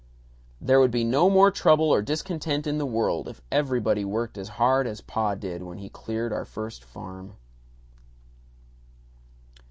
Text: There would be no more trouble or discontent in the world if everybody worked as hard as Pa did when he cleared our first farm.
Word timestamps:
There 0.59 0.79
would 0.79 0.89
be 0.89 1.03
no 1.03 1.29
more 1.29 1.51
trouble 1.51 1.91
or 1.91 2.01
discontent 2.01 2.65
in 2.65 2.79
the 2.79 2.87
world 2.87 3.27
if 3.27 3.39
everybody 3.51 4.03
worked 4.03 4.35
as 4.35 4.49
hard 4.57 4.87
as 4.87 4.99
Pa 4.99 5.35
did 5.35 5.61
when 5.61 5.77
he 5.77 5.89
cleared 5.89 6.33
our 6.33 6.43
first 6.43 6.83
farm. 6.83 7.35